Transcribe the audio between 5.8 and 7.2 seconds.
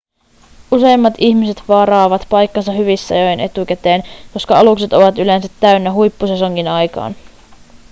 huippusesongin aikaan